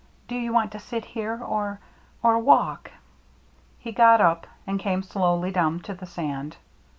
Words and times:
Do 0.27 0.33
you 0.33 0.51
want 0.51 0.71
to 0.71 0.79
sit 0.79 1.05
here 1.05 1.39
or— 1.43 1.79
or 2.23 2.39
walk?" 2.39 2.89
He 3.77 3.91
got 3.91 4.19
up, 4.19 4.47
and 4.65 4.79
came 4.79 5.03
slowly 5.03 5.51
down 5.51 5.79
to 5.81 5.93
the 5.93 6.07
sand. 6.07 6.57